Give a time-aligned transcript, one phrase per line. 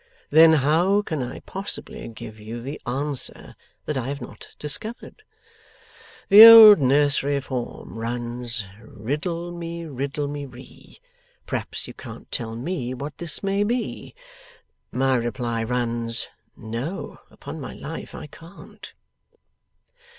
[0.31, 3.55] Then how can I possibly give you the answer
[3.85, 5.21] that I have not discovered?
[6.29, 10.99] The old nursery form runs, "Riddle me riddle me ree,
[11.45, 14.15] p'raps you can't tell me what this may be?"
[14.91, 17.19] My reply runs, "No.
[17.29, 18.91] Upon my life, I can't."